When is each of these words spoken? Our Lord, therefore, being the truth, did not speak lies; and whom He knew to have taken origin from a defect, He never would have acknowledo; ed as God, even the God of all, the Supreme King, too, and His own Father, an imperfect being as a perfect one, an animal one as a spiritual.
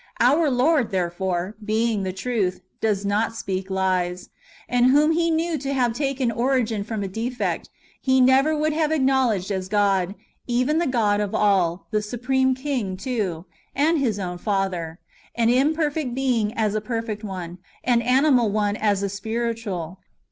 Our 0.19 0.49
Lord, 0.49 0.89
therefore, 0.89 1.55
being 1.63 2.01
the 2.01 2.11
truth, 2.11 2.61
did 2.81 3.05
not 3.05 3.35
speak 3.35 3.69
lies; 3.69 4.29
and 4.67 4.87
whom 4.87 5.11
He 5.11 5.29
knew 5.29 5.59
to 5.59 5.75
have 5.75 5.93
taken 5.93 6.31
origin 6.31 6.83
from 6.83 7.03
a 7.03 7.07
defect, 7.07 7.69
He 8.01 8.19
never 8.19 8.57
would 8.57 8.73
have 8.73 8.89
acknowledo; 8.89 9.45
ed 9.45 9.51
as 9.53 9.67
God, 9.69 10.15
even 10.47 10.79
the 10.79 10.87
God 10.87 11.19
of 11.21 11.35
all, 11.35 11.85
the 11.91 12.01
Supreme 12.01 12.55
King, 12.55 12.97
too, 12.97 13.45
and 13.75 13.99
His 13.99 14.17
own 14.17 14.39
Father, 14.39 14.97
an 15.35 15.49
imperfect 15.51 16.15
being 16.15 16.51
as 16.55 16.73
a 16.73 16.81
perfect 16.81 17.23
one, 17.23 17.59
an 17.83 18.01
animal 18.01 18.49
one 18.49 18.77
as 18.77 19.03
a 19.03 19.07
spiritual. 19.07 19.99